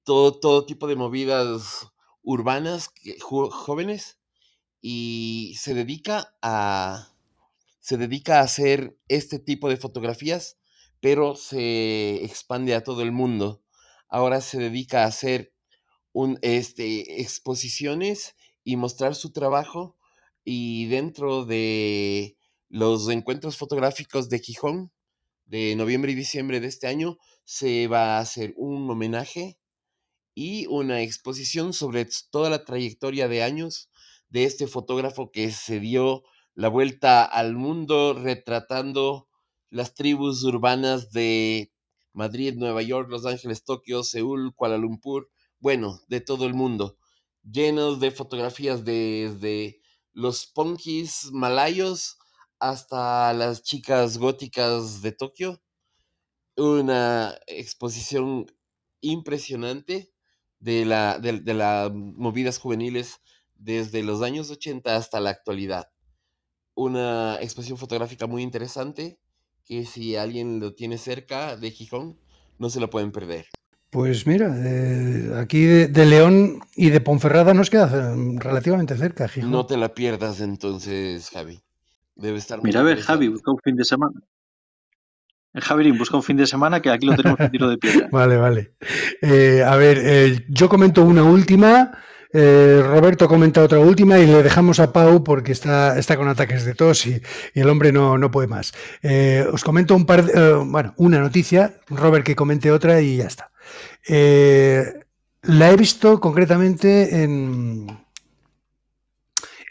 [0.04, 1.88] todo, todo tipo de movidas
[2.22, 2.90] urbanas,
[3.22, 4.18] jóvenes,
[4.80, 7.10] y se dedica a
[7.80, 10.58] se dedica a hacer este tipo de fotografías,
[11.00, 13.62] pero se expande a todo el mundo.
[14.08, 15.53] Ahora se dedica a hacer
[16.14, 19.98] un, este, exposiciones y mostrar su trabajo
[20.44, 22.36] y dentro de
[22.68, 24.92] los encuentros fotográficos de Gijón
[25.44, 29.58] de noviembre y diciembre de este año se va a hacer un homenaje
[30.34, 33.90] y una exposición sobre toda la trayectoria de años
[34.28, 36.22] de este fotógrafo que se dio
[36.54, 39.28] la vuelta al mundo retratando
[39.68, 41.72] las tribus urbanas de
[42.12, 45.28] Madrid, Nueva York, Los Ángeles, Tokio, Seúl, Kuala Lumpur,
[45.64, 46.98] bueno, de todo el mundo,
[47.42, 49.80] llenos de fotografías desde
[50.12, 52.18] los punkis malayos
[52.58, 55.62] hasta las chicas góticas de Tokio.
[56.58, 58.44] Una exposición
[59.00, 60.12] impresionante
[60.58, 63.22] de la de, de las movidas juveniles
[63.54, 65.90] desde los años 80 hasta la actualidad.
[66.74, 69.18] Una exposición fotográfica muy interesante
[69.64, 72.20] que si alguien lo tiene cerca de Gijón,
[72.58, 73.46] no se lo pueden perder.
[73.94, 79.28] Pues mira, eh, aquí de, de León y de Ponferrada nos queda eh, relativamente cerca,
[79.28, 79.52] Gijón.
[79.52, 81.60] No te la pierdas entonces, Javi.
[82.16, 84.20] Debe estar muy Mira, a ver, Javi, busca un fin de semana.
[85.54, 88.08] Eh, Javirín, busca un fin de semana que aquí lo tenemos en tiro de piedra.
[88.12, 88.72] Vale, vale.
[89.22, 91.96] Eh, a ver, eh, yo comento una última,
[92.32, 96.64] eh, Roberto comenta otra última y le dejamos a Pau porque está, está con ataques
[96.64, 97.22] de tos y,
[97.54, 98.72] y el hombre no, no puede más.
[99.04, 103.18] Eh, os comento un par, de- eh, bueno, una noticia, Robert que comente otra y
[103.18, 103.52] ya está.
[104.06, 104.84] Eh,
[105.42, 107.86] la he visto concretamente en,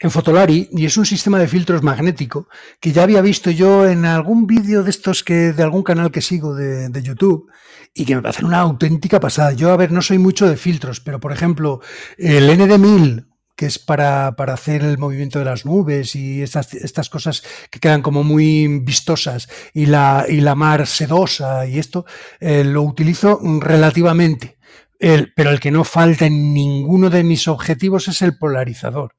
[0.00, 2.48] en Fotolari y es un sistema de filtros magnético
[2.80, 6.20] que ya había visto yo en algún vídeo de estos que de algún canal que
[6.20, 7.50] sigo de, de YouTube
[7.94, 9.52] y que me parecen una auténtica pasada.
[9.52, 11.80] Yo, a ver, no soy mucho de filtros, pero por ejemplo,
[12.18, 17.08] el ND1000, que es para, para hacer el movimiento de las nubes y estas, estas
[17.08, 22.04] cosas que quedan como muy vistosas, y la, y la mar sedosa y esto,
[22.40, 24.56] eh, lo utilizo relativamente.
[24.98, 29.14] El- pero el que no falta en ninguno de mis objetivos es el polarizador.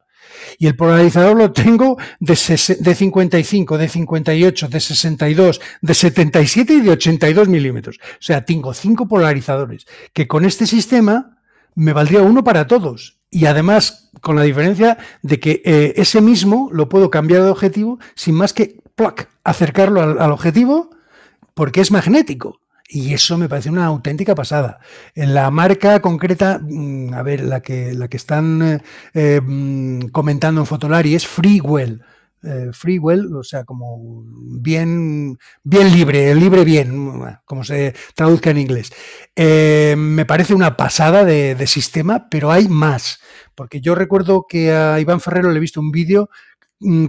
[0.57, 2.33] Y el polarizador lo tengo de,
[2.79, 7.99] de 55, de 58, de 62, de 77 y de 82 milímetros.
[8.01, 11.39] O sea, tengo cinco polarizadores que con este sistema
[11.75, 13.19] me valdría uno para todos.
[13.35, 17.99] Y además, con la diferencia de que eh, ese mismo lo puedo cambiar de objetivo
[18.15, 18.79] sin más que
[19.43, 20.89] acercarlo al, al objetivo
[21.53, 22.61] porque es magnético.
[22.87, 24.79] Y eso me parece una auténtica pasada.
[25.15, 28.81] En la marca concreta, mm, a ver, la que, la que están eh,
[29.13, 32.03] eh, mm, comentando en Fotolari es Freewell.
[32.45, 34.23] Eh, free well, o sea, como
[34.61, 38.93] bien, bien libre, libre bien, como se traduzca en inglés.
[39.35, 43.19] Eh, me parece una pasada de, sistema, pero hay más.
[43.55, 46.29] Porque yo recuerdo que a Iván Ferrero le he visto un vídeo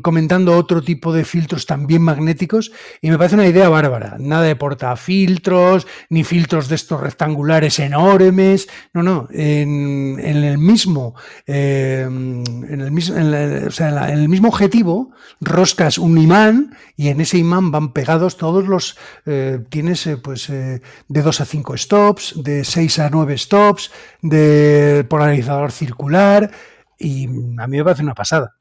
[0.00, 2.70] comentando otro tipo de filtros también magnéticos
[3.02, 4.16] y me parece una idea bárbara.
[4.18, 8.68] Nada de portafiltros, ni filtros de estos rectangulares enormes.
[8.94, 11.14] No, no, en, el mismo,
[11.46, 17.20] en el mismo, eh, o sea, en, el mismo objetivo roscas un imán y en
[17.20, 22.34] ese imán van pegados todos los, eh, tienes eh, pues de 2 a 5 stops,
[22.42, 23.90] de 6 a 9 stops,
[24.22, 26.50] de polarizador circular
[26.98, 28.54] y a mí me parece una pasada.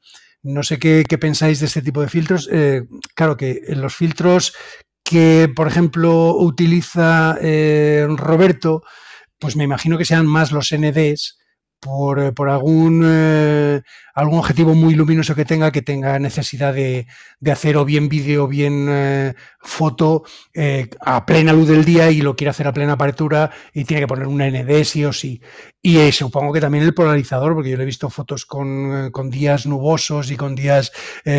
[0.46, 2.48] No sé qué, pensáis de este tipo de filtros.
[2.52, 2.84] Eh,
[3.16, 4.54] claro que los filtros
[5.02, 8.84] que, por ejemplo, utiliza eh, Roberto,
[9.40, 11.36] pues me imagino que sean más los NDs
[11.80, 13.82] por, por algún, eh,
[14.14, 17.06] algún objetivo muy luminoso que tenga, que tenga necesidad de,
[17.38, 22.10] de hacer o bien vídeo o bien eh, foto eh, a plena luz del día
[22.10, 25.12] y lo quiere hacer a plena apertura y tiene que poner un ND sí o
[25.12, 25.40] sí.
[25.82, 29.30] Y eh, supongo que también el polarizador, porque yo le he visto fotos con, con
[29.30, 30.92] días nubosos y con días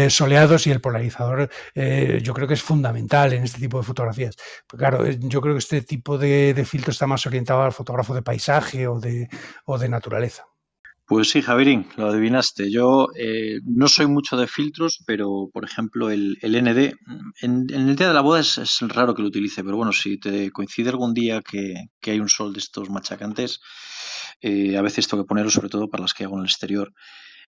[0.10, 4.36] soleados y el polarizador yo creo que es fundamental en este tipo de fotografías.
[4.67, 8.21] Pues claro, yo creo que este tipo de filtro está más orientado al fotógrafo de
[8.21, 9.28] paisaje o de,
[9.65, 10.37] o de naturaleza.
[11.08, 12.70] Pues sí, Javierín, lo adivinaste.
[12.70, 16.96] Yo eh, no soy mucho de filtros, pero por ejemplo el, el ND,
[17.41, 20.52] en, el día de la boda es, raro que lo utilice, pero bueno, si te
[20.52, 23.62] coincide algún día que, que hay un sol de estos machacantes,
[24.41, 26.91] eh, a veces tengo que ponerlo sobre todo para las que hago en el exterior.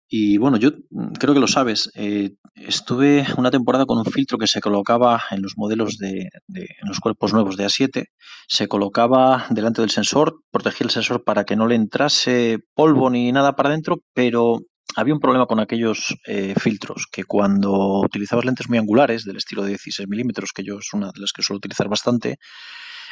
[0.10, 1.92] Y bueno, yo mm, creo que lo sabes.
[1.94, 6.88] Eh, estuve una temporada con un filtro que se colocaba en los modelos de, en
[6.88, 8.06] los cuerpos nuevos de A7.
[8.48, 13.32] Se colocaba delante del sensor, protegía el sensor para que no le entrase polvo ni
[13.32, 14.60] nada para adentro, pero
[14.96, 19.62] había un problema con aquellos eh, filtros que cuando utilizabas lentes muy angulares del estilo
[19.62, 22.38] de 16 milímetros, que yo es una de las que suelo utilizar bastante,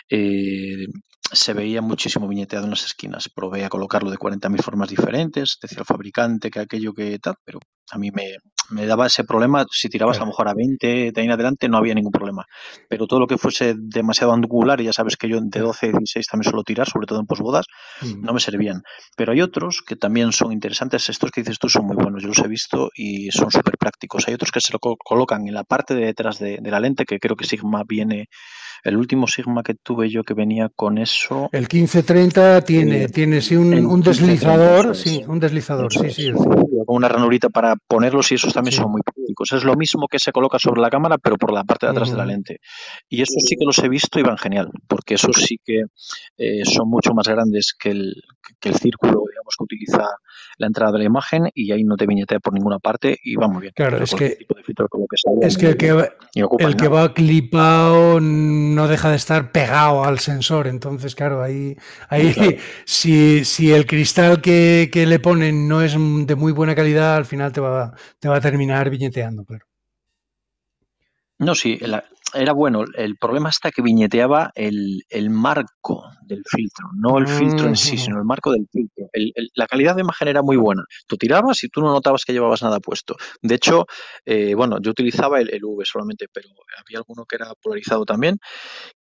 [0.09, 0.87] eh,
[1.31, 3.29] se veía muchísimo viñeteado en las esquinas.
[3.33, 7.59] Probé a colocarlo de 40.000 formas diferentes, decía el fabricante que aquello que tal, pero
[7.91, 8.35] a mí me,
[8.69, 9.65] me daba ese problema.
[9.71, 12.45] Si tirabas a lo mejor a 20 de ahí en adelante no había ningún problema.
[12.89, 16.27] Pero todo lo que fuese demasiado angular, y ya sabes que yo de 12 16
[16.27, 17.65] también suelo tirar, sobre todo en posbodas,
[18.01, 18.21] mm.
[18.21, 18.81] no me servían.
[19.15, 21.09] Pero hay otros que también son interesantes.
[21.09, 24.27] Estos que dices tú son muy buenos, yo los he visto y son súper prácticos.
[24.27, 27.05] Hay otros que se lo colocan en la parte de detrás de, de la lente,
[27.05, 28.27] que creo que Sigma viene
[28.83, 31.49] el último Sigma que tuve yo que venía con eso.
[31.51, 36.31] El 1530 tiene, eh, tiene sí un, deslizador, sí, un deslizador, sí, sí.
[36.31, 39.51] Con una ranurita para ponerlos y esos también son muy prácticos.
[39.51, 42.11] Es lo mismo que se coloca sobre la cámara, pero por la parte de atrás
[42.11, 42.59] de la lente.
[43.09, 45.83] Y esos sí que los he visto y van genial, porque esos sí que
[46.37, 48.13] eh, son mucho más grandes que el,
[48.59, 50.03] que el círculo, digamos, que utiliza
[50.57, 53.47] la entrada de la imagen y ahí no te viñetea por ninguna parte y va
[53.47, 53.73] muy bien.
[53.75, 54.37] Claro, es que,
[55.41, 56.09] es que el que,
[56.59, 61.75] el que va clipado no deja de estar pegado al sensor, entonces claro, ahí,
[62.09, 62.33] ahí
[62.85, 67.25] Si, si, el cristal que, que, le ponen no es de muy buena calidad, al
[67.25, 69.65] final te va, te va a terminar viñeteando, claro.
[71.39, 71.79] No, sí,
[72.33, 72.83] era bueno.
[72.95, 78.17] El problema está que viñeteaba el, marco del filtro, no el filtro en sí, sino
[78.17, 79.05] el marco del filtro.
[79.55, 80.83] la calidad de imagen era muy buena.
[81.07, 83.15] Tú tirabas y tú no notabas que llevabas nada puesto.
[83.41, 83.85] De hecho,
[84.25, 88.37] eh, bueno, yo utilizaba el, V solamente, pero había alguno que era polarizado también,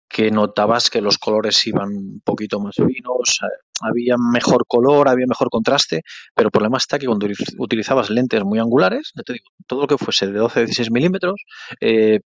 [0.09, 5.25] que notabas que los colores iban un poquito más finos, eh, había mejor color, había
[5.27, 6.01] mejor contraste,
[6.33, 9.97] pero el problema está que cuando utilizabas lentes muy angulares, te digo, todo lo que
[9.97, 11.41] fuese de 12-16 milímetros,
[11.81, 12.21] eh,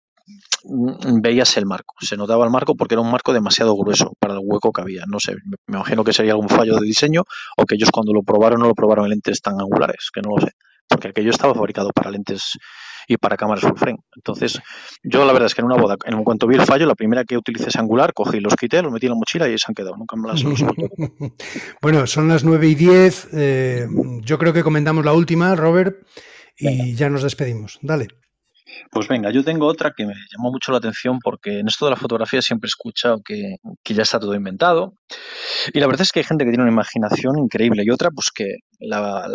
[0.64, 4.40] veías el marco, se notaba el marco porque era un marco demasiado grueso para el
[4.42, 5.04] hueco que había.
[5.06, 7.24] No sé, me imagino que sería algún fallo de diseño
[7.56, 10.37] o que ellos cuando lo probaron no lo probaron en lentes tan angulares, que no
[10.37, 10.52] lo sé,
[10.88, 12.59] porque aquello estaba fabricado para lentes
[13.09, 13.98] y para cámaras full frame.
[14.14, 14.61] Entonces,
[15.02, 17.24] yo la verdad es que en una boda, en cuanto vi el fallo, la primera
[17.24, 19.74] que utilicé ese angular, cogí, los quité, los metí en la mochila y se han
[19.74, 19.96] quedado.
[19.96, 20.44] Nunca me las
[21.83, 23.28] Bueno, son las 9 y 10.
[23.33, 23.87] Eh,
[24.20, 26.06] yo creo que comentamos la última, Robert,
[26.56, 27.80] y ya nos despedimos.
[27.83, 28.09] Dale.
[28.90, 31.92] Pues venga, yo tengo otra que me llamó mucho la atención porque en esto de
[31.92, 34.94] la fotografía siempre he escuchado que, ya está todo inventado.
[35.72, 38.30] Y la verdad es que hay gente que tiene una imaginación increíble y otra, pues
[38.34, 39.28] que la,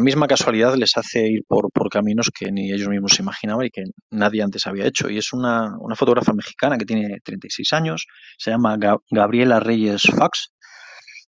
[0.00, 3.82] misma casualidad les hace ir por, caminos que ni ellos mismos se imaginaban y que
[4.10, 5.10] nadie antes había hecho.
[5.10, 8.06] Y es una, fotógrafa mexicana que tiene 36 años,
[8.38, 8.76] se llama
[9.10, 10.52] Gabriela Reyes Fax.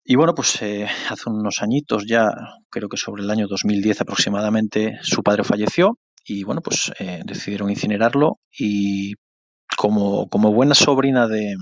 [0.05, 2.29] Y bueno, pues eh, hace unos añitos ya,
[2.71, 7.71] creo que sobre el año 2010 aproximadamente, su padre falleció y bueno, pues eh, decidieron
[7.71, 9.15] incinerarlo y
[9.77, 11.57] como, buena sobrina de,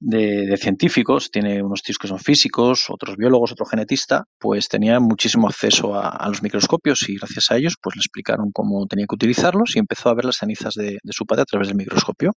[0.00, 5.46] de, científicos, tiene unos tíos que son físicos, otros biólogos, otro genetista, pues tenía muchísimo
[5.46, 9.76] acceso a, los microscopios y gracias a ellos pues le explicaron cómo tenía que utilizarlos
[9.76, 12.32] y empezó a ver las cenizas de, su padre a través del microscopio.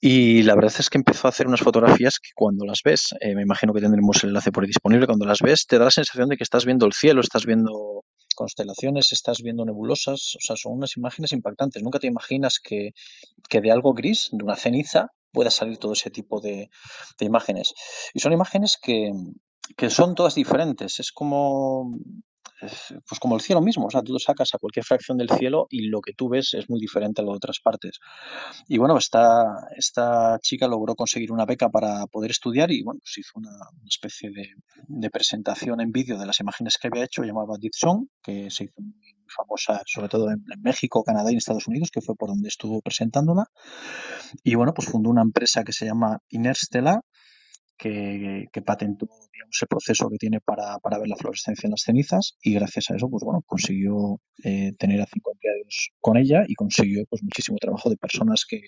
[0.00, 3.34] Y la verdad es que empezó a hacer unas fotografías que cuando las ves, eh,
[3.34, 5.90] me imagino que tendremos el enlace por ahí disponible, cuando las ves te da la
[5.90, 8.04] sensación de que estás viendo el cielo, estás viendo
[8.38, 11.82] constelaciones, estás viendo nebulosas, o sea, son unas imágenes impactantes.
[11.82, 12.92] Nunca te imaginas que,
[13.48, 16.70] que de algo gris, de una ceniza, pueda salir todo ese tipo de,
[17.18, 17.74] imágenes.
[18.14, 19.10] Y son imágenes que,
[19.90, 21.00] son todas diferentes.
[21.00, 21.98] Es como,
[22.60, 23.86] pues como el cielo mismo.
[23.86, 26.68] O sea, tú sacas a cualquier fracción del cielo y lo que tú ves es
[26.68, 27.98] muy diferente a lo de otras partes.
[28.66, 33.18] Y bueno, esta, esta chica logró conseguir una beca para poder estudiar y bueno, pues
[33.18, 33.50] hizo una,
[33.86, 37.72] especie de, presentación en vídeo de las imágenes que había hecho, llamaba Deep
[38.22, 38.94] que se hizo muy
[39.26, 42.80] famosa, sobre todo en, México, Canadá y en Estados Unidos, que fue por donde estuvo
[42.80, 43.46] presentándola.
[44.42, 47.00] Y bueno, pues fundó una empresa que se llama Inerstella,
[47.78, 51.82] que, que patentó digamos, el proceso que tiene para, para, ver la fluorescencia en las
[51.82, 56.44] cenizas y gracias a eso, pues bueno, consiguió eh, tener a cinco empleados con ella
[56.46, 58.60] y consiguió pues muchísimo trabajo de personas que,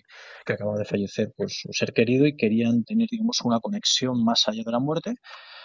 [0.46, 4.48] que acababan de fallecer por su ser querido y querían tener, digamos, una conexión más
[4.48, 5.14] allá de la muerte.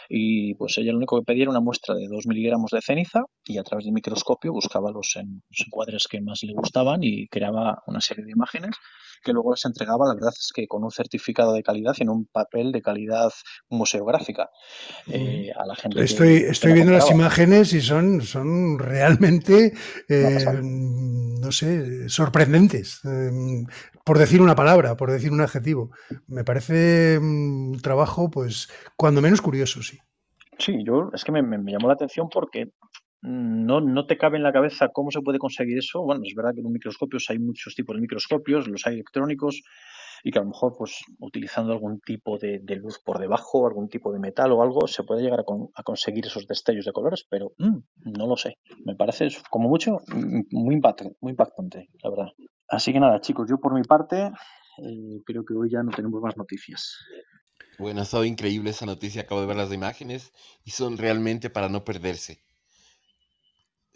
[0.09, 3.21] Y pues ella lo único que pedía era una muestra de 2 miligramos de ceniza
[3.43, 5.17] y a través del microscopio buscaba los,
[5.65, 8.75] encuadres que más le gustaban y creaba una serie de imágenes
[9.25, 12.09] que luego les entregaba, la verdad es que con un certificado de calidad y en
[12.09, 13.33] un papel de calidad
[13.69, 14.51] museográfica
[15.07, 16.01] eh, a la gente.
[16.01, 19.73] Estoy, estoy viendo las imágenes y son, son realmente,
[20.07, 23.65] eh, no sé, sorprendentes, em,
[24.05, 25.89] por decir una palabra, por decir un adjetivo.
[26.27, 29.97] Me parece un trabajo, pues, cuando menos curioso, sí.
[30.59, 32.69] Sí, yo es que me, llamó la atención porque
[33.25, 36.03] no, no te cabe en la cabeza cómo se puede conseguir eso.
[36.03, 39.63] Bueno, es verdad que en microscopios hay muchos tipos de microscopios, los hay electrónicos,
[40.23, 44.11] y que a lo mejor, pues, utilizando algún tipo de, luz por debajo, algún tipo
[44.11, 47.77] de metal o algo, se puede llegar a, conseguir esos destellos de colores, pero mm,
[48.17, 48.57] no lo sé.
[48.85, 50.81] Me parece, como mucho, mm, muy,
[51.21, 52.27] muy impactante, la verdad.
[52.67, 54.31] Así que nada, chicos, yo por mi parte
[54.83, 56.97] eh, creo que hoy ya no tenemos más noticias.
[57.77, 60.31] Bueno, ha estado increíble esa noticia, acabo de ver las imágenes
[60.63, 62.39] y son realmente para no perderse.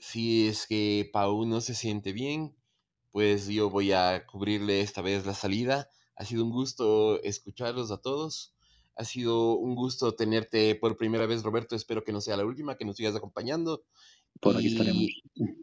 [0.02, 2.56] Si es que Pau no se siente bien,
[3.12, 5.89] pues yo voy a cubrirle esta vez la salida.
[6.16, 8.54] Ha sido un gusto escucharlos a todos.
[8.95, 11.76] Ha sido un gusto tenerte por primera vez, Roberto.
[11.76, 13.84] Espero que no sea la última, que nos sigas acompañando.
[14.39, 15.08] Por aquí estaremos.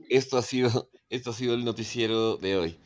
[0.09, 2.79] Esto ha sido, esto ha sido el noticiero de hoy.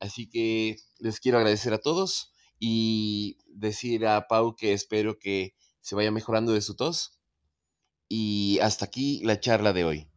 [0.00, 5.94] Así que les quiero agradecer a todos y decir a Pau que espero que se
[5.94, 7.20] vaya mejorando de su tos.
[8.08, 10.11] Y hasta aquí la charla de hoy.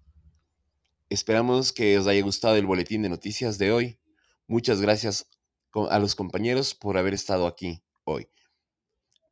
[1.10, 4.00] Esperamos que os haya gustado el boletín de noticias de hoy.
[4.48, 5.30] Muchas gracias
[5.90, 8.28] a los compañeros por haber estado aquí hoy.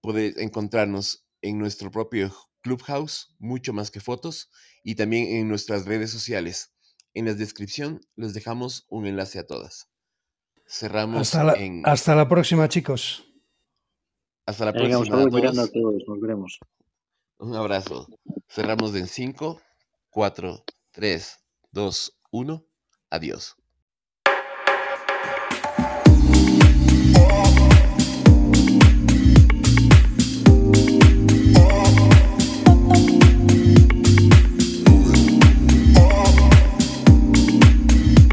[0.01, 4.49] Podéis encontrarnos en nuestro propio Clubhouse, mucho más que fotos,
[4.83, 6.73] y también en nuestras redes sociales.
[7.13, 9.89] En la descripción les dejamos un enlace a todas.
[10.67, 11.55] Cerramos hasta la,
[11.85, 13.25] hasta la próxima, chicos.
[14.45, 14.97] Hasta la próxima.
[14.97, 16.03] A todos.
[16.07, 16.59] Nos veremos.
[17.37, 18.07] Un abrazo.
[18.47, 19.61] Cerramos en 5,
[20.09, 21.42] 4, 3,
[21.73, 22.61] 2, 1.
[23.09, 23.55] Adiós.